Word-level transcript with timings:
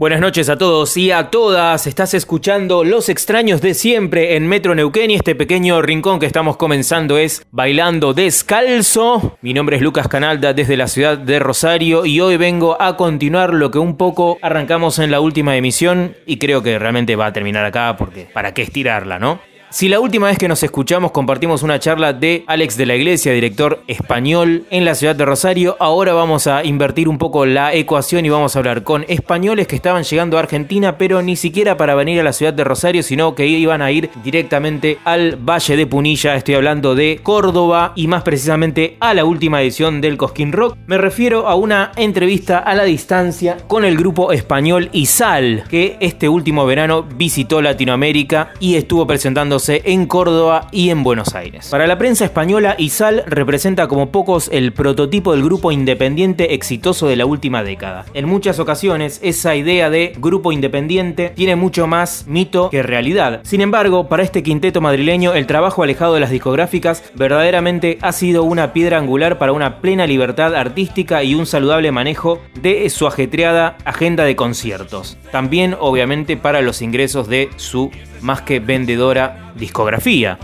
Buenas 0.00 0.20
noches 0.20 0.48
a 0.48 0.56
todos 0.56 0.96
y 0.96 1.10
a 1.10 1.28
todas. 1.28 1.86
Estás 1.86 2.14
escuchando 2.14 2.84
Los 2.84 3.10
extraños 3.10 3.60
de 3.60 3.74
siempre 3.74 4.34
en 4.34 4.48
Metro 4.48 4.74
Neuquén 4.74 5.10
y 5.10 5.16
este 5.16 5.34
pequeño 5.34 5.82
rincón 5.82 6.18
que 6.18 6.24
estamos 6.24 6.56
comenzando 6.56 7.18
es 7.18 7.46
Bailando 7.50 8.14
Descalzo. 8.14 9.36
Mi 9.42 9.52
nombre 9.52 9.76
es 9.76 9.82
Lucas 9.82 10.08
Canalda 10.08 10.54
desde 10.54 10.78
la 10.78 10.88
ciudad 10.88 11.18
de 11.18 11.38
Rosario 11.38 12.06
y 12.06 12.18
hoy 12.18 12.38
vengo 12.38 12.80
a 12.80 12.96
continuar 12.96 13.52
lo 13.52 13.70
que 13.70 13.78
un 13.78 13.98
poco 13.98 14.38
arrancamos 14.40 14.98
en 14.98 15.10
la 15.10 15.20
última 15.20 15.54
emisión 15.58 16.16
y 16.24 16.38
creo 16.38 16.62
que 16.62 16.78
realmente 16.78 17.14
va 17.14 17.26
a 17.26 17.34
terminar 17.34 17.66
acá 17.66 17.94
porque 17.98 18.26
para 18.32 18.54
qué 18.54 18.62
estirarla, 18.62 19.18
¿no? 19.18 19.49
Si 19.72 19.88
la 19.88 20.00
última 20.00 20.26
vez 20.26 20.36
que 20.36 20.48
nos 20.48 20.64
escuchamos 20.64 21.12
compartimos 21.12 21.62
una 21.62 21.78
charla 21.78 22.12
de 22.12 22.42
Alex 22.48 22.76
de 22.76 22.86
la 22.86 22.96
Iglesia, 22.96 23.32
director 23.32 23.84
español 23.86 24.64
en 24.68 24.84
la 24.84 24.96
ciudad 24.96 25.14
de 25.14 25.24
Rosario, 25.24 25.76
ahora 25.78 26.12
vamos 26.12 26.48
a 26.48 26.64
invertir 26.64 27.08
un 27.08 27.18
poco 27.18 27.46
la 27.46 27.72
ecuación 27.72 28.26
y 28.26 28.30
vamos 28.30 28.56
a 28.56 28.58
hablar 28.58 28.82
con 28.82 29.04
españoles 29.06 29.68
que 29.68 29.76
estaban 29.76 30.02
llegando 30.02 30.36
a 30.36 30.40
Argentina, 30.40 30.98
pero 30.98 31.22
ni 31.22 31.36
siquiera 31.36 31.76
para 31.76 31.94
venir 31.94 32.18
a 32.18 32.24
la 32.24 32.32
ciudad 32.32 32.52
de 32.52 32.64
Rosario, 32.64 33.04
sino 33.04 33.36
que 33.36 33.46
iban 33.46 33.80
a 33.80 33.92
ir 33.92 34.10
directamente 34.24 34.98
al 35.04 35.36
Valle 35.36 35.76
de 35.76 35.86
Punilla. 35.86 36.34
Estoy 36.34 36.56
hablando 36.56 36.96
de 36.96 37.20
Córdoba 37.22 37.92
y 37.94 38.08
más 38.08 38.24
precisamente 38.24 38.96
a 38.98 39.14
la 39.14 39.24
última 39.24 39.62
edición 39.62 40.00
del 40.00 40.16
Cosquín 40.16 40.50
Rock. 40.50 40.76
Me 40.88 40.98
refiero 40.98 41.46
a 41.46 41.54
una 41.54 41.92
entrevista 41.94 42.58
a 42.58 42.74
la 42.74 42.82
distancia 42.82 43.58
con 43.68 43.84
el 43.84 43.96
grupo 43.96 44.32
español 44.32 44.88
Isal, 44.90 45.62
que 45.70 45.96
este 46.00 46.28
último 46.28 46.66
verano 46.66 47.04
visitó 47.04 47.62
Latinoamérica 47.62 48.50
y 48.58 48.74
estuvo 48.74 49.06
presentando 49.06 49.59
en 49.68 50.06
Córdoba 50.06 50.68
y 50.72 50.90
en 50.90 51.02
Buenos 51.02 51.34
Aires. 51.34 51.68
Para 51.70 51.86
la 51.86 51.98
prensa 51.98 52.24
española, 52.24 52.74
Izal 52.78 53.24
representa 53.26 53.88
como 53.88 54.10
pocos 54.10 54.48
el 54.52 54.72
prototipo 54.72 55.32
del 55.32 55.42
grupo 55.42 55.70
independiente 55.72 56.54
exitoso 56.54 57.08
de 57.08 57.16
la 57.16 57.26
última 57.26 57.62
década. 57.62 58.06
En 58.14 58.26
muchas 58.26 58.58
ocasiones, 58.58 59.20
esa 59.22 59.54
idea 59.54 59.90
de 59.90 60.14
grupo 60.16 60.52
independiente 60.52 61.32
tiene 61.34 61.56
mucho 61.56 61.86
más 61.86 62.24
mito 62.26 62.70
que 62.70 62.82
realidad. 62.82 63.40
Sin 63.44 63.60
embargo, 63.60 64.08
para 64.08 64.22
este 64.22 64.42
quinteto 64.42 64.80
madrileño, 64.80 65.34
el 65.34 65.46
trabajo 65.46 65.82
alejado 65.82 66.14
de 66.14 66.20
las 66.20 66.30
discográficas 66.30 67.02
verdaderamente 67.14 67.98
ha 68.00 68.12
sido 68.12 68.44
una 68.44 68.72
piedra 68.72 68.98
angular 68.98 69.38
para 69.38 69.52
una 69.52 69.80
plena 69.80 70.06
libertad 70.06 70.54
artística 70.54 71.22
y 71.22 71.34
un 71.34 71.46
saludable 71.46 71.92
manejo 71.92 72.40
de 72.60 72.88
su 72.88 73.06
ajetreada 73.06 73.76
agenda 73.84 74.24
de 74.24 74.36
conciertos. 74.36 75.18
También, 75.30 75.76
obviamente, 75.78 76.36
para 76.36 76.62
los 76.62 76.82
ingresos 76.82 77.28
de 77.28 77.50
su 77.56 77.90
más 78.22 78.42
que 78.42 78.60
vendedora 78.60 79.52
discografía. 79.56 80.38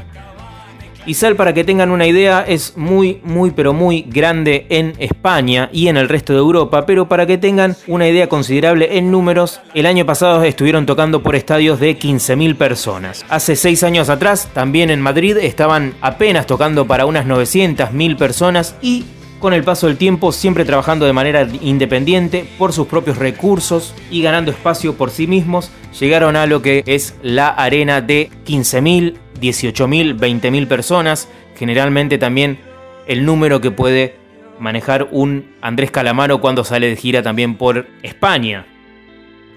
Sal 1.14 1.36
para 1.36 1.54
que 1.54 1.64
tengan 1.64 1.90
una 1.90 2.06
idea, 2.06 2.44
es 2.46 2.76
muy, 2.76 3.20
muy, 3.22 3.52
pero 3.52 3.72
muy 3.72 4.02
grande 4.02 4.66
en 4.70 4.94
España 4.98 5.70
y 5.72 5.88
en 5.88 5.96
el 5.96 6.08
resto 6.08 6.32
de 6.32 6.40
Europa, 6.40 6.84
pero 6.84 7.08
para 7.08 7.26
que 7.26 7.38
tengan 7.38 7.76
una 7.86 8.08
idea 8.08 8.28
considerable 8.28 8.98
en 8.98 9.10
números, 9.10 9.60
el 9.74 9.86
año 9.86 10.04
pasado 10.04 10.42
estuvieron 10.42 10.84
tocando 10.84 11.22
por 11.22 11.36
estadios 11.36 11.78
de 11.78 11.96
15.000 11.96 12.56
personas. 12.56 13.24
Hace 13.28 13.56
6 13.56 13.84
años 13.84 14.08
atrás, 14.08 14.50
también 14.52 14.90
en 14.90 15.00
Madrid, 15.00 15.36
estaban 15.36 15.94
apenas 16.00 16.46
tocando 16.46 16.86
para 16.86 17.06
unas 17.06 17.26
900.000 17.26 18.16
personas 18.16 18.74
y 18.82 19.04
con 19.38 19.52
el 19.52 19.64
paso 19.64 19.86
del 19.86 19.96
tiempo 19.96 20.32
siempre 20.32 20.64
trabajando 20.64 21.06
de 21.06 21.12
manera 21.12 21.46
independiente 21.60 22.48
por 22.58 22.72
sus 22.72 22.86
propios 22.86 23.18
recursos 23.18 23.94
y 24.10 24.22
ganando 24.22 24.50
espacio 24.50 24.94
por 24.94 25.10
sí 25.10 25.26
mismos, 25.26 25.70
llegaron 25.98 26.36
a 26.36 26.46
lo 26.46 26.62
que 26.62 26.82
es 26.86 27.14
la 27.22 27.48
arena 27.48 28.00
de 28.00 28.30
15.000, 28.46 29.14
18.000, 29.40 30.18
20.000 30.18 30.66
personas, 30.66 31.28
generalmente 31.56 32.18
también 32.18 32.58
el 33.06 33.24
número 33.24 33.60
que 33.60 33.70
puede 33.70 34.16
manejar 34.58 35.08
un 35.10 35.54
Andrés 35.60 35.90
Calamaro 35.90 36.40
cuando 36.40 36.64
sale 36.64 36.88
de 36.88 36.96
gira 36.96 37.22
también 37.22 37.56
por 37.56 37.86
España. 38.02 38.66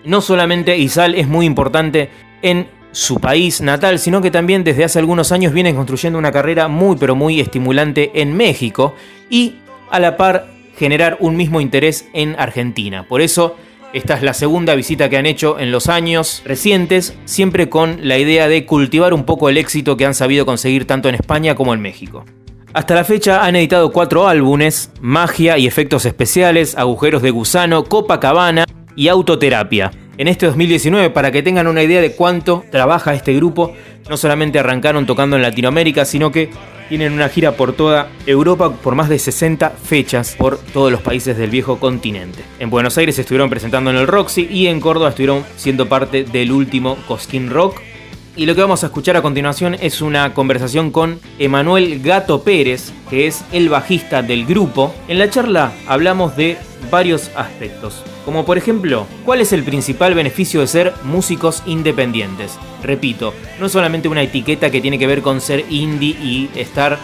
No 0.03 0.21
solamente 0.21 0.77
Izal 0.77 1.15
es 1.15 1.27
muy 1.27 1.45
importante 1.45 2.09
en 2.41 2.67
su 2.91 3.19
país 3.19 3.61
natal, 3.61 3.99
sino 3.99 4.21
que 4.21 4.31
también 4.31 4.63
desde 4.63 4.83
hace 4.83 4.99
algunos 4.99 5.31
años 5.31 5.53
viene 5.53 5.75
construyendo 5.75 6.17
una 6.17 6.31
carrera 6.31 6.67
muy 6.67 6.97
pero 6.97 7.15
muy 7.15 7.39
estimulante 7.39 8.11
en 8.15 8.35
México 8.35 8.95
y 9.29 9.55
a 9.91 9.99
la 9.99 10.17
par 10.17 10.47
generar 10.77 11.17
un 11.19 11.35
mismo 11.35 11.61
interés 11.61 12.07
en 12.13 12.35
Argentina. 12.39 13.05
Por 13.07 13.21
eso, 13.21 13.55
esta 13.91 14.15
es 14.15 14.23
la 14.23 14.33
segunda 14.33 14.75
visita 14.75 15.09
que 15.09 15.17
han 15.17 15.25
hecho 15.25 15.59
en 15.59 15.71
los 15.71 15.89
años 15.89 16.41
recientes, 16.45 17.17
siempre 17.25 17.69
con 17.69 18.07
la 18.07 18.17
idea 18.17 18.47
de 18.47 18.65
cultivar 18.65 19.13
un 19.13 19.25
poco 19.25 19.49
el 19.49 19.57
éxito 19.57 19.97
que 19.97 20.05
han 20.05 20.13
sabido 20.13 20.45
conseguir 20.45 20.85
tanto 20.85 21.09
en 21.09 21.15
España 21.15 21.55
como 21.55 21.73
en 21.73 21.81
México. 21.81 22.23
Hasta 22.71 22.93
la 22.93 23.03
fecha 23.03 23.43
han 23.43 23.55
editado 23.55 23.91
cuatro 23.91 24.27
álbumes, 24.27 24.91
Magia 25.01 25.57
y 25.57 25.65
Efectos 25.65 26.05
Especiales, 26.05 26.77
Agujeros 26.77 27.23
de 27.23 27.31
Gusano, 27.31 27.83
Copacabana 27.83 28.65
y 28.95 29.07
Autoterapia. 29.07 29.91
En 30.19 30.27
este 30.27 30.45
2019, 30.45 31.09
para 31.09 31.31
que 31.31 31.41
tengan 31.41 31.65
una 31.65 31.81
idea 31.81 31.99
de 31.99 32.11
cuánto 32.11 32.63
trabaja 32.71 33.15
este 33.15 33.33
grupo, 33.33 33.73
no 34.07 34.17
solamente 34.17 34.59
arrancaron 34.59 35.07
tocando 35.07 35.35
en 35.35 35.41
Latinoamérica, 35.41 36.05
sino 36.05 36.31
que 36.31 36.51
tienen 36.89 37.13
una 37.13 37.29
gira 37.29 37.53
por 37.53 37.73
toda 37.73 38.09
Europa 38.25 38.73
por 38.73 38.95
más 38.95 39.07
de 39.07 39.19
60 39.19 39.69
fechas 39.69 40.35
por 40.37 40.57
todos 40.57 40.91
los 40.91 41.01
países 41.01 41.37
del 41.37 41.51
viejo 41.51 41.79
continente. 41.79 42.43
En 42.59 42.69
Buenos 42.69 42.97
Aires 42.97 43.17
estuvieron 43.19 43.49
presentando 43.49 43.91
en 43.91 43.95
el 43.95 44.07
Roxy 44.07 44.47
y 44.51 44.67
en 44.67 44.81
Córdoba 44.81 45.09
estuvieron 45.09 45.45
siendo 45.55 45.87
parte 45.87 46.23
del 46.23 46.51
último 46.51 46.97
Cosquín 47.07 47.49
Rock. 47.49 47.79
Y 48.39 48.45
lo 48.45 48.55
que 48.55 48.61
vamos 48.61 48.83
a 48.83 48.85
escuchar 48.85 49.17
a 49.17 49.21
continuación 49.21 49.75
es 49.81 50.01
una 50.01 50.33
conversación 50.33 50.91
con 50.91 51.19
Emanuel 51.39 52.01
Gato 52.01 52.41
Pérez, 52.41 52.93
que 53.09 53.27
es 53.27 53.43
el 53.51 53.67
bajista 53.67 54.21
del 54.21 54.45
grupo. 54.45 54.95
En 55.09 55.19
la 55.19 55.29
charla 55.29 55.73
hablamos 55.89 56.37
de 56.37 56.57
varios 56.89 57.31
aspectos, 57.35 58.01
como 58.23 58.45
por 58.45 58.57
ejemplo, 58.57 59.07
¿cuál 59.25 59.41
es 59.41 59.51
el 59.51 59.63
principal 59.63 60.13
beneficio 60.13 60.61
de 60.61 60.67
ser 60.67 60.93
músicos 61.03 61.63
independientes? 61.65 62.57
Repito, 62.81 63.33
no 63.59 63.67
solamente 63.67 64.07
una 64.07 64.23
etiqueta 64.23 64.71
que 64.71 64.79
tiene 64.79 64.97
que 64.97 65.07
ver 65.07 65.21
con 65.21 65.41
ser 65.41 65.65
indie 65.69 66.11
y 66.11 66.49
estar 66.55 66.97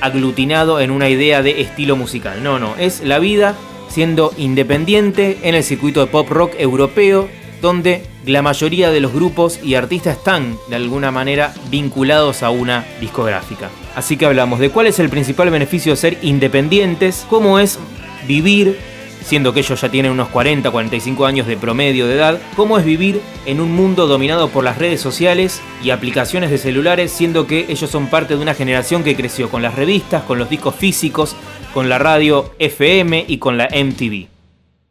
aglutinado 0.00 0.80
en 0.80 0.90
una 0.90 1.08
idea 1.08 1.40
de 1.40 1.60
estilo 1.60 1.94
musical, 1.94 2.42
no, 2.42 2.58
no, 2.58 2.74
es 2.78 3.04
la 3.04 3.20
vida 3.20 3.54
siendo 3.88 4.32
independiente 4.36 5.38
en 5.44 5.54
el 5.54 5.62
circuito 5.62 6.00
de 6.00 6.08
pop 6.08 6.28
rock 6.28 6.54
europeo, 6.58 7.28
donde 7.62 8.02
la 8.28 8.42
mayoría 8.42 8.90
de 8.90 9.00
los 9.00 9.14
grupos 9.14 9.58
y 9.64 9.74
artistas 9.74 10.18
están 10.18 10.58
de 10.68 10.76
alguna 10.76 11.10
manera 11.10 11.54
vinculados 11.70 12.42
a 12.42 12.50
una 12.50 12.84
discográfica. 13.00 13.70
Así 13.96 14.18
que 14.18 14.26
hablamos 14.26 14.60
de 14.60 14.68
cuál 14.68 14.86
es 14.86 14.98
el 14.98 15.08
principal 15.08 15.48
beneficio 15.48 15.92
de 15.92 15.96
ser 15.96 16.18
independientes, 16.20 17.26
cómo 17.30 17.58
es 17.58 17.78
vivir 18.26 18.78
siendo 19.22 19.52
que 19.52 19.60
ellos 19.60 19.80
ya 19.80 19.90
tienen 19.90 20.12
unos 20.12 20.28
40, 20.28 20.70
45 20.70 21.26
años 21.26 21.46
de 21.46 21.56
promedio 21.56 22.06
de 22.06 22.14
edad, 22.14 22.38
cómo 22.56 22.78
es 22.78 22.84
vivir 22.84 23.20
en 23.46 23.60
un 23.60 23.74
mundo 23.74 24.06
dominado 24.06 24.48
por 24.48 24.64
las 24.64 24.78
redes 24.78 25.00
sociales 25.00 25.60
y 25.82 25.90
aplicaciones 25.90 26.50
de 26.50 26.58
celulares, 26.58 27.12
siendo 27.12 27.46
que 27.46 27.66
ellos 27.68 27.90
son 27.90 28.08
parte 28.08 28.36
de 28.36 28.42
una 28.42 28.54
generación 28.54 29.04
que 29.04 29.16
creció 29.16 29.50
con 29.50 29.60
las 29.62 29.74
revistas, 29.74 30.22
con 30.22 30.38
los 30.38 30.48
discos 30.48 30.74
físicos, 30.74 31.34
con 31.74 31.88
la 31.88 31.98
radio 31.98 32.52
FM 32.58 33.24
y 33.26 33.38
con 33.38 33.58
la 33.58 33.68
MTV. 33.68 34.28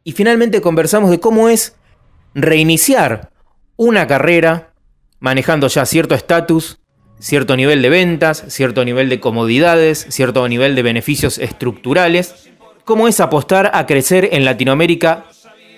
Y 0.03 0.11
finalmente 0.13 0.61
conversamos 0.61 1.09
de 1.09 1.19
cómo 1.19 1.49
es 1.49 1.76
reiniciar 2.33 3.31
una 3.75 4.07
carrera 4.07 4.73
manejando 5.19 5.67
ya 5.67 5.85
cierto 5.85 6.15
estatus, 6.15 6.79
cierto 7.19 7.55
nivel 7.55 7.81
de 7.81 7.89
ventas, 7.89 8.45
cierto 8.49 8.85
nivel 8.85 9.09
de 9.09 9.19
comodidades, 9.19 10.05
cierto 10.09 10.47
nivel 10.47 10.75
de 10.75 10.83
beneficios 10.83 11.37
estructurales 11.37 12.47
¿Cómo 12.87 13.09
es 13.09 13.19
apostar 13.19 13.71
a 13.73 13.85
crecer 13.85 14.29
en 14.31 14.45
Latinoamérica 14.45 15.25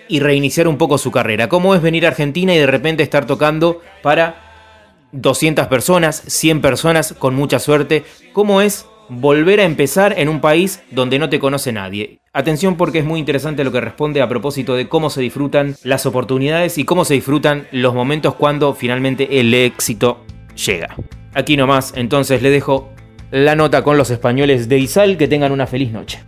y 0.08 0.20
reiniciar 0.20 0.68
un 0.68 0.78
poco 0.78 1.00
su 1.00 1.10
carrera? 1.10 1.50
¿Cómo 1.50 1.74
es 1.74 1.82
venir 1.82 2.06
a 2.06 2.10
Argentina 2.10 2.54
y 2.54 2.60
de 2.60 2.68
repente 2.68 3.02
estar 3.02 3.26
tocando 3.26 3.82
para 4.04 5.08
200 5.14 5.66
personas, 5.66 6.22
100 6.28 6.62
personas 6.62 7.16
con 7.18 7.34
mucha 7.34 7.58
suerte? 7.58 8.04
¿Cómo 8.32 8.62
es 8.62 8.86
volver 9.10 9.60
a 9.60 9.64
empezar 9.64 10.20
en 10.20 10.30
un 10.30 10.40
país 10.40 10.84
donde 10.92 11.18
no 11.18 11.30
te 11.30 11.40
conoce 11.40 11.72
nadie? 11.72 12.19
Atención 12.32 12.78
porque 12.78 13.00
es 13.00 13.06
muy 13.06 13.20
interesante 13.20 13.64
lo 13.64 13.72
que 13.72 13.82
responde 13.82 14.22
a 14.22 14.30
propósito 14.30 14.76
de 14.76 14.88
cómo 14.88 15.10
se 15.10 15.20
disfrutan 15.20 15.76
las 15.84 16.06
oportunidades 16.06 16.78
y 16.78 16.86
cómo 16.86 17.04
se 17.04 17.16
disfrutan 17.16 17.68
los 17.72 17.96
momentos 17.96 18.36
cuando 18.36 18.76
finalmente 18.76 19.40
el 19.40 19.52
éxito 19.52 20.24
llega. 20.54 20.96
Aquí 21.34 21.58
nomás, 21.58 21.92
entonces 21.96 22.44
le 22.44 22.52
dejo 22.52 22.94
la 23.32 23.56
nota 23.56 23.84
con 23.84 23.98
los 23.98 24.12
españoles 24.12 24.70
de 24.70 24.78
Izal, 24.78 25.18
que 25.18 25.28
tengan 25.28 25.52
una 25.52 25.66
feliz 25.66 25.92
noche. 25.92 26.24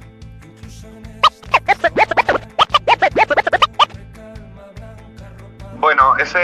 Bueno, 5.80 6.18
ese, 6.18 6.40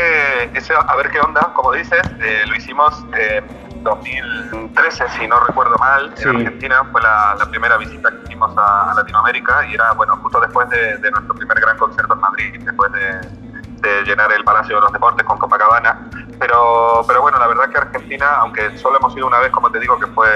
ese 0.53 0.73
A 0.75 0.95
ver 0.97 1.09
qué 1.09 1.19
onda, 1.19 1.51
como 1.55 1.73
dices, 1.73 2.01
eh, 2.21 2.43
lo 2.47 2.55
hicimos 2.55 2.93
en 3.19 3.43
2013, 3.87 5.09
si 5.17 5.27
no 5.27 5.39
recuerdo 5.39 5.75
mal, 5.77 6.13
en 6.17 6.35
Argentina. 6.35 6.83
Fue 6.91 7.01
la, 7.01 7.47
primera 7.49 7.77
visita 7.77 8.11
que 8.11 8.23
hicimos 8.25 8.51
a, 8.57 8.93
Latinoamérica 8.95 9.65
y 9.67 9.75
era, 9.75 9.93
bueno, 9.93 10.17
justo 10.17 10.39
después 10.39 10.69
de, 10.69 11.11
nuestro 11.11 11.33
primer 11.35 11.59
gran 11.59 11.77
concierto 11.77 12.13
en 12.13 12.19
Madrid, 12.19 12.61
después 12.63 12.91
de, 12.91 13.47
llenar 14.05 14.31
el 14.33 14.43
Palacio 14.43 14.75
de 14.75 14.81
los 14.81 14.91
Deportes 14.91 15.25
con 15.25 15.37
Copacabana. 15.37 16.09
Pero, 16.39 17.03
pero 17.07 17.21
bueno, 17.21 17.39
la 17.39 17.47
verdad 17.47 17.69
que 17.69 17.77
Argentina, 17.77 18.27
aunque 18.39 18.77
solo 18.77 18.97
hemos 18.97 19.15
ido 19.15 19.27
una 19.27 19.39
vez, 19.39 19.49
como 19.51 19.71
te 19.71 19.79
digo, 19.79 19.97
que 19.97 20.07
fue, 20.07 20.27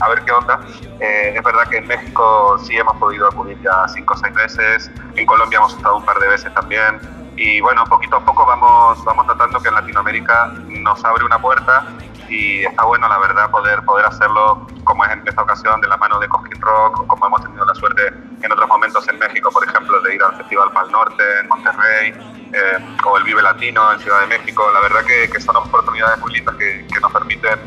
a 0.00 0.08
ver 0.08 0.22
qué 0.24 0.32
onda, 0.32 0.60
eh, 1.00 1.34
es 1.36 1.42
verdad 1.42 1.68
que 1.68 1.78
en 1.78 1.86
México 1.86 2.58
sí 2.62 2.76
hemos 2.76 2.96
podido 2.96 3.26
acudir 3.26 3.60
ya 3.60 3.86
cinco 3.88 4.14
o 4.14 4.16
seis 4.16 4.32
veces, 4.34 4.90
en 5.16 5.26
Colombia 5.26 5.58
hemos 5.58 5.74
estado 5.74 5.96
un 5.96 6.04
par 6.04 6.18
de 6.18 6.28
veces 6.28 6.54
también, 6.54 6.98
y 7.38 7.60
bueno, 7.60 7.84
poquito 7.84 8.16
a 8.16 8.24
poco 8.24 8.44
vamos, 8.44 9.04
vamos 9.04 9.26
notando 9.26 9.60
que 9.60 9.68
en 9.68 9.74
Latinoamérica 9.74 10.52
nos 10.66 11.04
abre 11.04 11.24
una 11.24 11.38
puerta 11.38 11.84
y 12.28 12.64
está 12.64 12.84
bueno, 12.84 13.08
la 13.08 13.18
verdad, 13.18 13.50
poder, 13.50 13.82
poder 13.84 14.06
hacerlo 14.06 14.66
como 14.84 15.04
es 15.04 15.12
en 15.12 15.26
esta 15.26 15.42
ocasión 15.42 15.80
de 15.80 15.88
la 15.88 15.96
mano 15.96 16.18
de 16.20 16.28
Cosquín 16.28 16.60
Rock, 16.60 17.06
como 17.06 17.26
hemos 17.26 17.42
tenido 17.42 17.64
la 17.64 17.74
suerte 17.74 18.12
en 18.42 18.52
otros 18.52 18.68
momentos 18.68 19.08
en 19.08 19.18
México, 19.18 19.50
por 19.50 19.66
ejemplo, 19.66 20.00
de 20.00 20.14
ir 20.14 20.22
al 20.22 20.36
Festival 20.36 20.70
Pal 20.72 20.90
Norte, 20.90 21.22
en 21.40 21.48
Monterrey, 21.48 22.12
eh, 22.52 22.96
o 23.04 23.18
el 23.18 23.24
Vive 23.24 23.42
Latino 23.42 23.92
en 23.92 24.00
Ciudad 24.00 24.20
de 24.20 24.26
México. 24.38 24.70
La 24.72 24.80
verdad 24.80 25.04
que, 25.04 25.28
que 25.30 25.40
son 25.40 25.56
oportunidades 25.56 26.18
muy 26.18 26.32
lindas 26.34 26.54
que, 26.56 26.86
que, 26.86 27.00
nos 27.00 27.12
permiten 27.12 27.58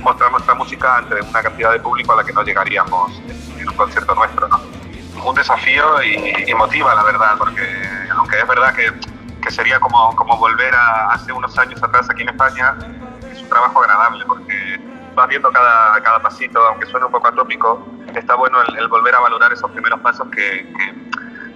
mostrar 0.00 0.30
nuestra 0.30 0.54
música 0.54 0.96
ante 0.98 1.20
una 1.20 1.42
cantidad 1.42 1.72
de 1.72 1.80
público 1.80 2.12
a 2.12 2.16
la 2.16 2.24
que 2.24 2.32
no 2.32 2.42
llegaríamos 2.42 3.20
en, 3.58 3.68
un 3.68 3.74
concierto 3.76 4.14
nuestro. 4.14 4.48
¿no? 4.48 4.60
Un 5.24 5.34
desafío 5.34 6.02
y, 6.02 6.44
y, 6.48 6.54
motiva, 6.54 6.94
la 6.94 7.04
verdad, 7.04 7.36
porque 7.38 7.62
aunque 8.16 8.38
es 8.38 8.48
verdad 8.48 8.74
que, 8.74 8.92
que 9.40 9.50
sería 9.50 9.78
como, 9.78 10.14
como 10.16 10.36
volver 10.36 10.74
a 10.74 11.08
hace 11.10 11.32
unos 11.32 11.56
años 11.58 11.82
atrás 11.82 12.08
aquí 12.10 12.22
en 12.22 12.30
España, 12.30 12.74
trabajo 13.52 13.82
agradable 13.82 14.24
porque 14.26 14.80
vas 15.14 15.28
viendo 15.28 15.50
cada, 15.52 16.02
cada 16.02 16.20
pasito, 16.20 16.58
aunque 16.68 16.86
suene 16.86 17.06
un 17.06 17.12
poco 17.12 17.28
atópico, 17.28 17.86
está 18.14 18.34
bueno 18.34 18.58
el, 18.62 18.88
volver 18.88 19.14
a 19.14 19.20
valorar 19.20 19.52
esos 19.52 19.70
primeros 19.70 20.00
pasos 20.00 20.26
que, 20.30 20.66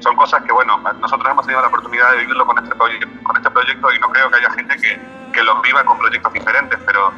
son 0.00 0.14
cosas 0.16 0.42
que, 0.42 0.52
bueno, 0.52 0.78
nosotros 1.00 1.28
hemos 1.30 1.46
tenido 1.46 1.62
la 1.62 1.68
oportunidad 1.68 2.12
de 2.12 2.18
vivirlo 2.18 2.46
con 2.46 2.58
este, 2.62 2.76
con 2.76 3.36
este 3.36 3.50
proyecto 3.50 3.92
y 3.92 3.98
no 3.98 4.10
creo 4.10 4.30
que 4.30 4.36
haya 4.36 4.50
gente 4.50 4.76
que, 4.76 5.00
que 5.32 5.42
los 5.42 5.62
viva 5.62 5.84
con 5.84 5.98
proyectos 5.98 6.32
diferentes, 6.32 6.78
pero 6.84 7.12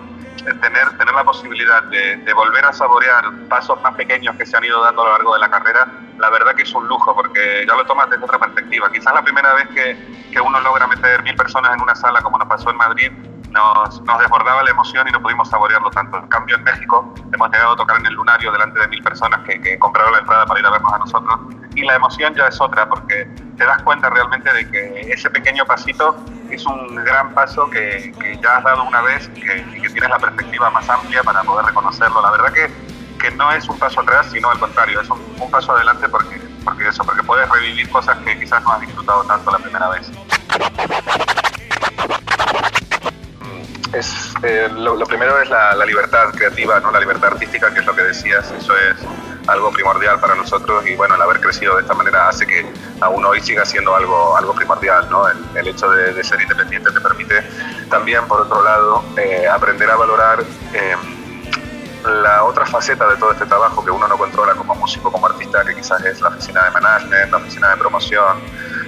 tener, 0.60 0.96
tener 0.96 1.14
la 1.14 1.24
posibilidad 1.24 1.82
de, 1.84 2.16
de, 2.16 2.32
volver 2.32 2.64
a 2.64 2.72
saborear 2.72 3.24
pasos 3.48 3.80
más 3.82 3.94
pequeños 3.96 4.36
que 4.36 4.46
se 4.46 4.56
han 4.56 4.64
ido 4.64 4.82
dando 4.82 5.02
a 5.02 5.06
lo 5.06 5.12
largo 5.12 5.34
de 5.34 5.40
la 5.40 5.50
carrera, 5.50 5.86
la 6.18 6.30
verdad 6.30 6.54
que 6.54 6.62
es 6.62 6.72
un 6.72 6.86
lujo, 6.86 7.14
porque 7.14 7.64
ya 7.66 7.74
lo 7.74 7.84
tomas 7.84 8.08
desde 8.10 8.24
otra 8.24 8.38
perspectiva. 8.38 8.90
Quizás 8.90 9.12
la 9.12 9.22
primera 9.22 9.52
vez 9.54 9.68
que, 9.68 10.30
que 10.32 10.40
uno 10.40 10.60
logra 10.60 10.86
meter 10.86 11.22
mil 11.22 11.36
personas 11.36 11.74
en 11.74 11.82
una 11.82 11.94
sala, 11.94 12.22
como 12.22 12.38
nos 12.38 12.48
pasó 12.48 12.70
en 12.70 12.76
Madrid, 12.76 13.12
nos, 13.50 14.00
nos, 14.02 14.18
desbordaba 14.18 14.62
la 14.62 14.70
emoción 14.70 15.08
y 15.08 15.12
no 15.12 15.20
pudimos 15.20 15.48
saborearlo 15.48 15.90
tanto. 15.90 16.18
En 16.18 16.28
cambio, 16.28 16.56
en 16.56 16.64
México 16.64 17.14
hemos 17.32 17.50
llegado 17.50 17.72
a 17.72 17.76
tocar 17.76 17.98
en 17.98 18.06
el 18.06 18.14
lunario 18.14 18.52
delante 18.52 18.80
de 18.80 18.88
mil 18.88 19.02
personas 19.02 19.40
que, 19.46 19.60
que, 19.60 19.78
compraron 19.78 20.12
la 20.12 20.18
entrada 20.18 20.46
para 20.46 20.60
ir 20.60 20.66
a 20.66 20.70
vernos 20.70 20.92
a 20.92 20.98
nosotros 20.98 21.40
y 21.78 21.84
la 21.84 21.94
emoción 21.94 22.34
ya 22.34 22.46
es 22.48 22.60
otra 22.60 22.88
porque 22.88 23.28
te 23.56 23.64
das 23.64 23.82
cuenta 23.82 24.10
realmente 24.10 24.52
de 24.52 24.68
que 24.68 25.12
ese 25.12 25.30
pequeño 25.30 25.64
pasito 25.64 26.16
es 26.50 26.66
un 26.66 26.96
gran 26.96 27.32
paso 27.34 27.70
que, 27.70 28.12
ya 28.42 28.56
has 28.56 28.64
dado 28.64 28.82
una 28.84 29.00
vez 29.02 29.30
y 29.34 29.40
que, 29.40 29.64
y 29.76 29.82
que, 29.82 29.88
tienes 29.90 30.10
la 30.10 30.18
perspectiva 30.18 30.70
más 30.70 30.88
amplia 30.88 31.22
para 31.22 31.42
poder 31.42 31.66
reconocerlo. 31.66 32.20
La 32.20 32.32
verdad 32.32 32.52
que, 32.52 32.70
que 33.18 33.30
no 33.32 33.52
es 33.52 33.68
un 33.68 33.78
paso 33.78 34.00
atrás, 34.00 34.28
sino 34.32 34.50
al 34.50 34.58
contrario, 34.58 35.00
es 35.00 35.08
un, 35.08 35.20
un 35.40 35.50
paso 35.50 35.72
adelante 35.72 36.08
porque, 36.08 36.40
porque 36.64 36.88
eso, 36.88 37.04
porque 37.04 37.22
puedes 37.22 37.48
revivir 37.48 37.88
cosas 37.90 38.16
que 38.18 38.38
quizás 38.38 38.62
no 38.64 38.72
has 38.72 38.80
disfrutado 38.80 39.22
tanto 39.24 39.50
la 39.50 39.58
primera 39.58 39.88
vez. 39.90 40.10
Es, 43.92 44.34
eh, 44.42 44.68
lo, 44.70 44.98
primero 45.06 45.40
es 45.40 45.48
la, 45.48 45.74
libertad 45.86 46.30
creativa, 46.34 46.78
¿no? 46.80 46.90
la 46.90 47.00
libertad 47.00 47.32
artística, 47.32 47.72
que 47.72 47.80
es 47.80 47.86
lo 47.86 47.94
que 47.94 48.02
decías, 48.02 48.50
eso 48.50 48.76
es 48.76 48.96
algo 49.46 49.72
primordial 49.72 50.20
para 50.20 50.34
nosotros 50.34 50.86
y 50.86 50.94
bueno, 50.94 51.14
el 51.14 51.22
haber 51.22 51.40
crecido 51.40 51.74
de 51.76 51.82
esta 51.82 51.94
manera 51.94 52.28
hace 52.28 52.46
que 52.46 52.70
aún 53.00 53.24
hoy 53.24 53.40
siga 53.40 53.64
siendo 53.64 53.96
algo, 53.96 54.36
algo 54.36 54.54
primordial. 54.54 55.08
¿no? 55.08 55.26
El, 55.28 55.66
hecho 55.66 55.90
de, 55.90 56.12
de, 56.12 56.22
ser 56.22 56.40
independiente 56.40 56.90
te 56.90 57.00
permite 57.00 57.42
también, 57.88 58.26
por 58.26 58.42
otro 58.42 58.62
lado, 58.62 59.02
eh, 59.16 59.48
aprender 59.48 59.90
a 59.90 59.96
valorar 59.96 60.44
eh, 60.74 60.96
la 62.22 62.44
otra 62.44 62.66
faceta 62.66 63.08
de 63.08 63.16
todo 63.16 63.32
este 63.32 63.46
trabajo 63.46 63.84
que 63.84 63.90
uno 63.90 64.06
no 64.06 64.18
controla 64.18 64.54
como 64.54 64.74
músico, 64.74 65.10
como 65.10 65.26
artista, 65.26 65.64
que 65.64 65.74
quizás 65.74 66.04
es 66.04 66.20
la 66.20 66.28
oficina 66.28 66.64
de 66.64 66.70
management, 66.70 67.30
la 67.30 67.36
oficina 67.38 67.70
de 67.70 67.76
promoción 67.78 68.40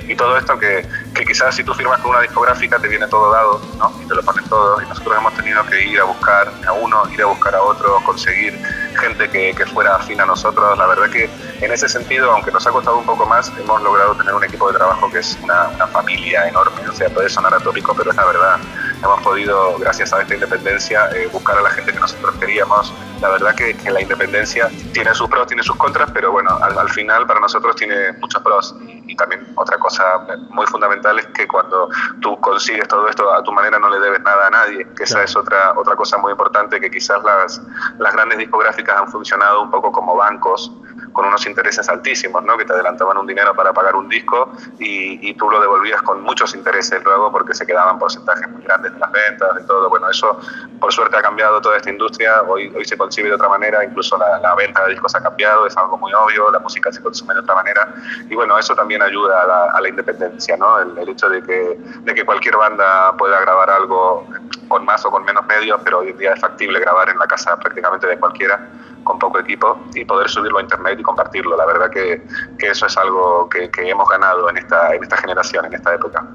y 0.08 0.14
todo 0.14 0.36
esto 0.36 0.58
que, 0.58 0.86
que 1.20 1.26
quizás 1.26 1.54
si 1.54 1.62
tú 1.62 1.74
firmas 1.74 2.00
con 2.00 2.12
una 2.12 2.22
discográfica 2.22 2.78
te 2.78 2.88
viene 2.88 3.06
todo 3.06 3.30
dado 3.30 3.60
¿no? 3.76 3.92
y 4.02 4.06
te 4.06 4.14
lo 4.14 4.22
ponen 4.22 4.42
todo 4.48 4.80
y 4.80 4.86
nosotros 4.86 5.18
hemos 5.18 5.34
tenido 5.34 5.62
que 5.66 5.84
ir 5.84 6.00
a 6.00 6.04
buscar 6.04 6.50
a 6.66 6.72
uno, 6.72 7.02
ir 7.12 7.20
a 7.20 7.26
buscar 7.26 7.54
a 7.54 7.62
otro, 7.62 8.00
conseguir 8.06 8.58
gente 8.98 9.28
que, 9.28 9.54
que 9.54 9.66
fuera 9.66 9.96
afín 9.96 10.18
a 10.20 10.24
nosotros. 10.24 10.78
La 10.78 10.86
verdad 10.86 11.10
que 11.10 11.28
en 11.60 11.70
ese 11.70 11.90
sentido, 11.90 12.32
aunque 12.32 12.50
nos 12.50 12.66
ha 12.66 12.70
costado 12.70 12.96
un 12.96 13.04
poco 13.04 13.26
más, 13.26 13.52
hemos 13.58 13.82
logrado 13.82 14.14
tener 14.14 14.32
un 14.32 14.44
equipo 14.44 14.72
de 14.72 14.78
trabajo 14.78 15.10
que 15.10 15.18
es 15.18 15.38
una, 15.42 15.68
familia 15.88 16.48
enorme. 16.48 16.88
O 16.88 16.92
sea, 16.92 17.10
puede 17.10 17.28
sonar 17.28 17.52
atópico, 17.52 17.94
pero 17.94 18.12
es 18.12 18.16
la 18.16 18.24
verdad. 18.24 18.58
Hemos 19.02 19.20
podido, 19.20 19.76
gracias 19.78 20.12
a 20.14 20.22
esta 20.22 20.34
independencia, 20.34 21.10
eh, 21.14 21.28
buscar 21.30 21.58
a 21.58 21.60
la 21.60 21.70
gente 21.70 21.92
que 21.92 22.00
nosotros 22.00 22.34
queríamos. 22.36 22.94
La 23.20 23.28
verdad 23.28 23.54
que, 23.54 23.76
que, 23.76 23.90
la 23.90 24.00
independencia 24.00 24.70
tiene 24.92 25.14
sus 25.14 25.28
pros, 25.28 25.46
tiene 25.46 25.62
sus 25.62 25.76
contras, 25.76 26.10
pero 26.12 26.32
bueno, 26.32 26.56
al, 26.62 26.78
al 26.78 26.88
final 26.88 27.26
para 27.26 27.38
nosotros 27.40 27.76
tiene 27.76 28.12
muchos 28.12 28.42
pros. 28.42 28.74
Y, 28.80 29.12
y, 29.12 29.16
también 29.16 29.46
otra 29.56 29.78
cosa 29.78 30.26
muy 30.50 30.66
fundamental 30.66 31.18
es 31.18 31.26
que 31.28 31.46
cuando 31.46 31.90
tú 32.20 32.40
consigues 32.40 32.88
todo 32.88 33.08
esto 33.08 33.30
a 33.32 33.42
tu 33.42 33.52
manera 33.52 33.78
no 33.78 33.90
le 33.90 34.00
debes 34.00 34.20
nada 34.22 34.46
a 34.46 34.50
nadie, 34.50 34.86
que 34.96 35.04
esa 35.04 35.22
es 35.22 35.36
otra, 35.36 35.74
otra 35.76 35.96
cosa 35.96 36.16
muy 36.16 36.32
importante, 36.32 36.80
que 36.80 36.90
quizás 36.90 37.22
las, 37.22 37.60
las 37.98 38.12
grandes 38.14 38.38
discográficas 38.38 38.96
han 38.96 39.08
funcionado 39.08 39.62
un 39.62 39.70
poco 39.70 39.92
como 39.92 40.16
bancos 40.16 40.72
con 41.20 41.28
unos 41.28 41.46
intereses 41.46 41.86
altísimos, 41.90 42.42
¿no? 42.44 42.56
que 42.56 42.64
te 42.64 42.72
adelantaban 42.72 43.18
un 43.18 43.26
dinero 43.26 43.54
para 43.54 43.74
pagar 43.74 43.94
un 43.94 44.08
disco 44.08 44.50
y, 44.78 45.28
y, 45.28 45.34
tú 45.34 45.50
lo 45.50 45.60
devolvías 45.60 46.00
con 46.00 46.22
muchos 46.22 46.54
intereses 46.54 47.04
luego 47.04 47.30
porque 47.30 47.52
se 47.52 47.66
quedaban 47.66 47.98
porcentajes 47.98 48.48
muy 48.48 48.62
grandes 48.62 48.94
de 48.94 48.98
las 48.98 49.12
ventas, 49.12 49.54
de 49.54 49.60
todo. 49.64 49.90
Bueno, 49.90 50.08
eso 50.08 50.40
por 50.80 50.90
suerte 50.90 51.18
ha 51.18 51.20
cambiado 51.20 51.60
toda 51.60 51.76
esta 51.76 51.90
industria, 51.90 52.40
hoy, 52.40 52.72
hoy 52.74 52.86
se 52.86 52.96
concibe 52.96 53.28
de 53.28 53.34
otra 53.34 53.50
manera, 53.50 53.84
incluso 53.84 54.16
la, 54.16 54.38
la, 54.38 54.54
venta 54.54 54.82
de 54.84 54.92
discos 54.92 55.14
ha 55.14 55.22
cambiado, 55.22 55.66
es 55.66 55.76
algo 55.76 55.98
muy 55.98 56.10
obvio, 56.14 56.50
la 56.50 56.58
música 56.58 56.90
se 56.90 57.02
consume 57.02 57.34
de 57.34 57.40
otra 57.40 57.54
manera 57.54 57.92
y 58.30 58.34
bueno, 58.34 58.58
eso 58.58 58.74
también 58.74 59.02
ayuda 59.02 59.42
a 59.42 59.46
la, 59.46 59.64
a 59.72 59.80
la 59.82 59.88
independencia, 59.90 60.56
¿no? 60.56 60.80
El, 60.80 60.96
el, 60.96 61.08
hecho 61.10 61.28
de 61.28 61.42
que, 61.42 61.78
de 62.00 62.14
que 62.14 62.24
cualquier 62.24 62.56
banda 62.56 63.14
pueda 63.18 63.38
grabar 63.42 63.68
algo 63.68 64.26
con 64.68 64.86
más 64.86 65.04
o 65.04 65.10
con 65.10 65.22
menos 65.24 65.44
medios, 65.44 65.82
pero 65.84 65.98
hoy 65.98 66.08
en 66.08 66.16
día 66.16 66.32
es 66.32 66.40
factible 66.40 66.80
grabar 66.80 67.10
en 67.10 67.18
la 67.18 67.26
casa 67.26 67.58
prácticamente 67.58 68.06
de 68.06 68.18
cualquiera 68.18 68.70
con 69.04 69.18
poco 69.18 69.38
equipo 69.38 69.78
y 69.94 70.04
poder 70.04 70.28
subirlo 70.28 70.58
a 70.58 70.62
internet 70.62 70.98
y 70.98 71.02
compartirlo. 71.02 71.56
La 71.56 71.66
verdad 71.66 71.90
que, 71.90 72.22
que 72.58 72.68
eso 72.68 72.86
es 72.86 72.96
algo 72.96 73.48
que, 73.48 73.70
hemos 73.76 74.08
ganado 74.08 74.48
en 74.50 74.58
esta, 74.58 74.94
en 74.94 75.02
esta 75.02 75.16
generación, 75.16 75.64
en 75.66 75.74
esta 75.74 75.94
época. 75.94 76.26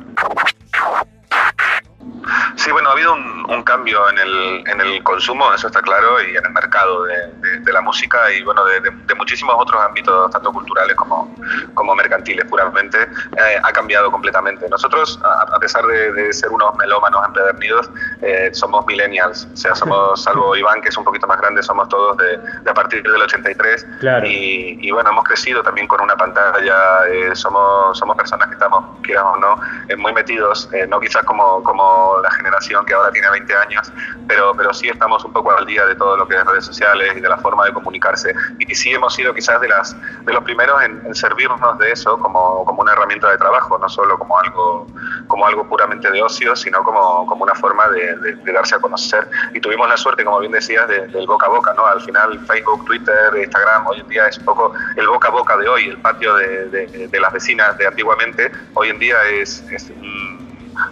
Sí, 2.55 2.71
bueno, 2.71 2.84
habido 2.95 3.13
un, 3.13 3.45
un 3.49 3.63
cambio 3.63 4.09
en 4.09 4.17
el, 4.17 4.63
en 4.67 4.81
el, 4.81 5.03
consumo, 5.03 5.53
eso 5.53 5.67
está 5.67 5.81
claro, 5.81 6.21
y 6.21 6.35
en 6.35 6.45
el 6.45 6.51
mercado 6.51 7.03
de, 7.03 7.27
de, 7.41 7.59
de 7.59 7.73
la 7.73 7.81
música 7.81 8.31
y 8.31 8.43
bueno, 8.43 8.63
de, 8.65 8.79
de, 8.79 9.15
muchísimos 9.15 9.55
otros 9.57 9.81
ámbitos, 9.81 10.31
tanto 10.31 10.51
culturales 10.51 10.95
como, 10.95 11.35
como 11.73 11.95
mercantiles 11.95 12.45
puramente, 12.45 13.01
eh, 13.01 13.59
ha 13.61 13.71
cambiado 13.71 14.11
completamente. 14.11 14.67
Nosotros, 14.69 15.19
a, 15.23 15.55
a 15.55 15.59
pesar 15.59 15.85
de, 15.85 16.33
ser 16.33 16.49
unos 16.49 16.75
melómanos 16.77 17.25
empedernidos, 17.25 17.89
eh, 18.21 18.49
somos 18.53 18.85
millennials, 18.85 19.47
o 19.53 19.57
sea, 19.57 19.75
somos, 19.75 20.23
salvo 20.23 20.55
Iván, 20.55 20.81
que 20.81 20.89
es 20.89 20.97
un 20.97 21.03
poquito 21.03 21.27
más 21.27 21.39
grande, 21.39 21.61
somos 21.63 21.89
todos 21.89 22.17
de, 22.17 22.39
a 22.69 22.73
partir 22.73 23.03
del 23.03 23.21
83, 23.21 23.85
claro. 23.99 24.25
y, 24.25 24.77
y, 24.81 24.91
bueno, 24.91 25.09
hemos 25.09 25.23
crecido 25.25 25.61
también 25.63 25.87
con 25.87 26.01
una 26.01 26.15
pantalla, 26.15 27.07
eh, 27.09 27.35
somos, 27.35 27.97
somos 27.97 28.15
personas 28.15 28.47
que 28.47 28.53
estamos, 28.53 28.83
quieras 29.01 29.25
o 29.25 29.37
no, 29.37 29.59
muy 29.97 30.13
metidos, 30.13 30.69
no 30.89 30.99
quizás 30.99 31.23
como, 31.23 31.61
como 31.63 32.17
la 32.21 32.31
generación 32.31 32.84
que 32.85 32.93
ahora 32.93 33.11
tiene 33.11 33.29
20 33.29 33.55
años, 33.55 33.91
pero, 34.27 34.53
pero 34.55 34.73
sí 34.73 34.89
estamos 34.89 35.23
un 35.25 35.33
poco 35.33 35.51
al 35.51 35.65
día 35.65 35.85
de 35.85 35.95
todo 35.95 36.17
lo 36.17 36.27
que 36.27 36.35
es 36.35 36.45
redes 36.45 36.65
sociales 36.65 37.13
y 37.15 37.19
de 37.19 37.29
la 37.29 37.37
forma 37.37 37.65
de 37.65 37.73
comunicarse. 37.73 38.33
Y 38.59 38.75
sí 38.75 38.91
hemos 38.91 39.13
sido 39.13 39.33
quizás 39.33 39.59
de, 39.61 39.67
las, 39.67 39.95
de 40.23 40.33
los 40.33 40.43
primeros 40.43 40.81
en, 40.83 41.01
en 41.05 41.15
servirnos 41.15 41.77
de 41.79 41.91
eso 41.91 42.17
como, 42.19 42.65
como, 42.65 42.81
una 42.81 42.93
herramienta 42.93 43.29
de 43.31 43.37
trabajo, 43.37 43.77
no 43.77 43.89
solo 43.89 44.17
como 44.17 44.37
algo, 44.39 44.87
como 45.27 45.45
algo 45.45 45.67
puramente 45.67 46.09
de 46.11 46.21
ocio, 46.21 46.55
sino 46.55 46.83
como, 46.83 47.25
como 47.25 47.43
una 47.43 47.55
forma 47.55 47.87
de, 47.89 48.15
de, 48.17 48.35
de, 48.35 48.51
darse 48.51 48.75
a 48.75 48.79
conocer. 48.79 49.27
Y 49.53 49.59
tuvimos 49.59 49.89
la 49.89 49.97
suerte, 49.97 50.23
como 50.23 50.39
bien 50.39 50.51
decías, 50.51 50.87
de, 50.87 51.07
del 51.07 51.27
boca 51.27 51.47
a 51.47 51.49
boca. 51.49 51.73
¿no? 51.73 51.85
Al 51.85 52.01
final 52.01 52.39
Facebook, 52.45 52.85
Twitter, 52.85 53.35
Instagram, 53.35 53.87
hoy 53.87 53.99
en 53.99 54.07
día 54.07 54.27
es 54.27 54.37
un 54.37 54.45
poco 54.45 54.73
el 54.95 55.07
boca 55.07 55.29
a 55.29 55.31
boca 55.31 55.57
de 55.57 55.67
hoy, 55.67 55.89
el 55.89 55.97
patio 55.97 56.35
de, 56.35 56.67
de 56.67 57.19
las 57.19 57.33
vecinas 57.33 57.77
de 57.77 57.87
antiguamente, 57.87 58.51
hoy 58.73 58.89
en 58.89 58.99
día 58.99 59.17
es, 59.31 59.63
es 59.71 59.89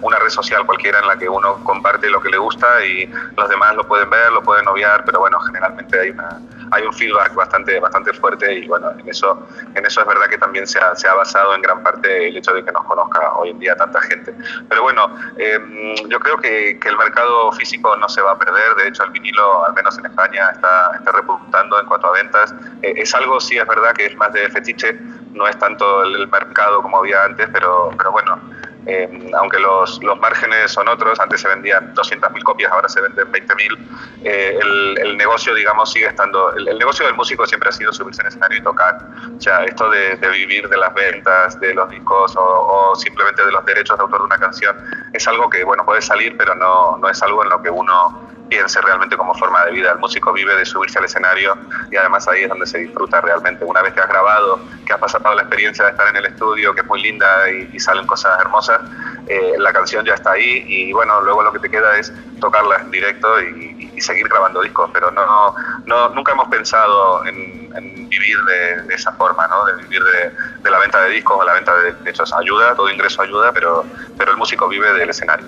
una 0.02 0.20
red 0.20 0.30
social 0.30 0.66
cualquiera 0.66 1.00
en 1.00 1.08
la 1.08 1.18
que 1.18 1.30
uno 1.30 1.64
comparte 1.64 2.10
lo 2.10 2.22
que 2.22 2.30
le 2.30 2.38
gusta 2.38 2.86
y 2.86 3.06
los 3.38 3.50
demás 3.50 3.76
lo 3.76 3.88
pueden 3.88 4.10
ver, 4.10 4.32
lo 4.32 4.42
pueden 4.42 4.68
obviar, 4.68 5.04
pero 5.06 5.20
bueno, 5.20 5.40
generalmente 5.40 6.00
hay 6.00 6.10
una 6.12 6.40
hay 6.72 6.84
un 6.84 6.94
feedback 6.94 7.36
bastante 7.36 7.80
bastante 7.80 8.14
fuerte 8.14 8.52
y 8.52 8.68
bueno, 8.68 8.92
en 8.92 9.08
eso 9.08 9.48
en 9.76 9.86
eso 9.86 10.02
es 10.02 10.08
verdad 10.08 10.28
que 10.28 10.38
también 10.38 10.66
se 10.66 10.80
ha, 10.80 10.96
se 10.96 11.08
ha 11.08 11.14
basado 11.14 11.54
en 11.56 11.62
gran 11.62 11.84
parte 11.84 12.28
el 12.28 12.38
hecho 12.38 12.54
de 12.54 12.64
que 12.64 12.72
nos 12.72 12.84
conozca 12.86 13.34
hoy 13.36 13.50
en 13.50 13.60
día 13.60 13.76
tanta 13.76 14.02
gente. 14.02 14.34
Pero 14.70 14.84
bueno, 14.84 15.16
eh, 15.38 15.60
yo 16.08 16.20
creo 16.20 16.38
que, 16.38 16.80
que, 16.80 16.90
el 16.90 16.98
mercado 16.98 17.52
físico 17.54 17.96
no 17.98 18.08
se 18.10 18.22
va 18.22 18.32
a 18.32 18.38
perder, 18.38 18.76
de 18.76 18.88
hecho 18.88 19.04
el 19.04 19.12
vinilo, 19.12 19.66
al 19.66 19.74
menos 19.74 19.98
en 19.98 20.06
España, 20.06 20.50
está, 20.52 20.92
está 20.96 21.12
repuntando 21.12 21.80
en 21.80 21.86
cuanto 21.86 22.08
a 22.08 22.12
ventas. 22.12 22.54
Eh, 22.82 22.94
es 22.98 23.14
algo, 23.16 23.40
sí 23.40 23.58
es 23.58 23.68
verdad 23.68 23.94
que 23.94 24.08
es 24.08 24.16
más 24.16 24.32
de 24.34 24.50
fetiche, 24.50 24.98
no 25.32 25.48
es 25.48 25.58
tanto 25.58 26.04
el, 26.04 26.28
mercado 26.28 26.82
como 26.82 26.98
había 26.98 27.24
antes, 27.24 27.48
pero, 27.52 27.92
pero 27.98 28.12
bueno, 28.12 28.40
eh, 28.86 29.32
aunque 29.38 29.60
los, 29.60 30.02
los, 30.04 30.20
márgenes 30.20 30.72
son 30.72 30.88
otros, 30.90 31.20
antes 31.20 31.42
se 31.42 31.48
vendían 31.48 31.94
200.000 31.96 32.44
copias, 32.44 32.72
ahora 32.72 32.90
se 32.90 33.02
venden 33.02 33.32
20.000, 33.32 33.78
eh, 34.24 34.60
el, 34.62 34.98
el, 35.00 35.18
negocio, 35.18 35.54
digamos, 35.56 35.92
sigue 35.92 36.08
estando, 36.08 36.54
el, 36.54 36.78
negocio 36.78 37.06
del 37.06 37.16
músico 37.16 37.46
siempre 37.46 37.70
ha 37.70 37.72
sido 37.72 37.94
subirse 37.94 38.22
en 38.22 38.28
escenario 38.28 38.60
y 38.60 38.62
tocar. 38.62 38.98
O 39.38 39.42
sea, 39.42 39.64
esto 39.64 39.90
de, 39.90 40.18
de 40.18 40.30
vivir 40.30 40.68
de 40.68 40.78
las 40.78 40.94
ventas, 40.94 41.60
de 41.60 41.74
los 41.74 41.90
discos 41.90 42.36
o, 42.36 42.42
o, 42.92 42.96
simplemente 42.96 43.46
de 43.46 43.52
los 43.52 43.66
derechos 43.66 43.98
de 43.98 44.04
autor 44.04 44.20
de 44.20 44.26
una 44.26 44.38
canción, 44.38 44.76
es 45.14 45.28
algo 45.28 45.50
que, 45.50 45.64
bueno, 45.64 45.86
puede 45.86 46.02
salir, 46.02 46.36
pero 46.38 46.56
no, 46.56 46.98
no 46.98 47.10
es 47.10 47.22
algo 47.24 47.44
en 47.44 47.50
lo 47.50 47.62
que 47.62 47.70
uno 47.70 48.34
piense 48.54 48.80
realmente 48.82 49.18
como 49.18 49.34
forma 49.34 49.66
de 49.66 49.72
vida. 49.72 49.92
El 49.94 49.98
músico 49.98 50.32
vive 50.32 50.56
de 50.56 50.64
subirse 50.64 51.00
al 51.00 51.06
escenario 51.06 51.58
y 51.90 51.96
además 51.96 52.28
ahí 52.28 52.44
es 52.44 52.50
donde 52.50 52.68
se 52.68 52.78
disfruta 52.78 53.20
realmente. 53.20 53.66
Una 53.66 53.82
vez 53.82 53.94
que 53.94 54.02
has 54.02 54.08
grabado, 54.08 54.60
que 54.86 54.94
has 54.94 55.00
pasado 55.00 55.34
la 55.34 55.42
experiencia 55.42 55.86
de 55.86 55.92
estar 55.92 56.08
en 56.08 56.18
el 56.18 56.26
estudio, 56.28 56.76
que 56.76 56.82
es 56.82 56.88
muy 56.88 57.02
linda 57.02 57.28
y, 57.50 57.80
salen 57.80 58.06
cosas 58.06 58.40
hermosas, 58.40 58.80
eh, 59.28 59.56
la 59.58 59.74
canción 59.74 60.06
ya 60.06 60.14
está 60.14 60.34
ahí 60.34 60.64
y 60.68 60.94
bueno, 60.94 61.20
luego 61.22 61.42
lo 61.42 61.52
que 61.52 61.60
te 61.60 61.70
queda 61.70 61.98
es 61.98 62.14
tocarla 62.40 62.78
en 62.78 62.92
directo 62.92 63.42
y, 63.42 63.74
seguir 64.02 64.28
grabando 64.28 64.62
discos, 64.62 64.90
pero 64.92 65.12
no, 65.12 65.56
no, 65.86 66.10
nunca 66.10 66.34
hemos 66.34 66.50
pensado 66.50 67.26
en, 67.26 67.70
vivir 68.10 68.38
de, 68.44 68.94
esa 68.94 69.14
forma, 69.14 69.48
¿no? 69.48 69.64
de 69.64 69.82
vivir 69.82 70.04
de, 70.62 70.70
la 70.70 70.78
venta 70.80 71.00
de 71.04 71.10
discos 71.12 71.38
o 71.40 71.44
la 71.46 71.54
venta 71.54 71.74
de, 71.78 71.94
de 71.94 72.10
hechos 72.10 72.34
ayuda, 72.34 72.76
todo 72.76 72.90
ingreso 72.90 73.22
ayuda, 73.22 73.54
pero, 73.54 73.86
pero 74.18 74.32
el 74.32 74.38
músico 74.38 74.68
vive 74.68 74.92
del 74.94 75.10
escenario. 75.10 75.46